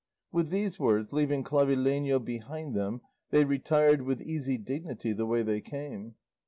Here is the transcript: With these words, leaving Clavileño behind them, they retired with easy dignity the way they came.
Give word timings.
With 0.31 0.49
these 0.49 0.79
words, 0.79 1.13
leaving 1.13 1.43
Clavileño 1.43 2.25
behind 2.25 2.73
them, 2.73 3.01
they 3.29 3.45
retired 3.45 4.01
with 4.01 4.19
easy 4.19 4.57
dignity 4.57 5.13
the 5.13 5.27
way 5.27 5.43
they 5.43 5.61
came. 5.61 6.15